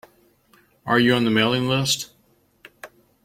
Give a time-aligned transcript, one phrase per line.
[0.83, 2.09] Are you on the mailing list?